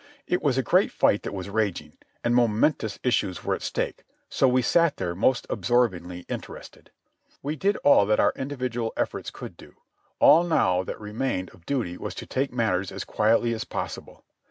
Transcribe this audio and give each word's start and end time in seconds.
It 0.25 0.41
was 0.41 0.57
a 0.57 0.63
great 0.63 0.89
fight 0.91 1.21
that 1.21 1.31
was 1.31 1.47
raging, 1.51 1.93
and 2.23 2.33
momentous 2.33 2.97
issues 3.03 3.43
were 3.43 3.53
at 3.53 3.61
stake, 3.61 4.03
so 4.29 4.47
we 4.47 4.63
sat 4.63 4.97
there 4.97 5.13
most 5.13 5.45
absorb 5.47 5.93
ingly 5.93 6.25
interested. 6.27 6.89
We 7.43 7.55
did 7.55 7.77
all 7.83 8.07
that 8.07 8.19
our 8.19 8.33
individual 8.35 8.93
efforts 8.97 9.29
could 9.29 9.55
do; 9.55 9.75
all 10.17 10.43
now 10.43 10.81
that 10.85 10.99
remained 10.99 11.51
of 11.51 11.67
duty 11.67 11.97
was 11.99 12.15
to 12.15 12.25
take 12.25 12.51
matters 12.51 12.91
as 12.91 13.03
quietly 13.03 13.53
as 13.53 13.63
possible. 13.63 14.23